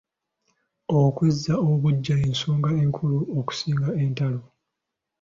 Okwezza 1.01 1.53
obuggya 1.69 2.15
y’ensonga 2.21 2.69
enkulu 2.83 3.17
okusinga 3.39 3.87
entalo. 4.03 4.41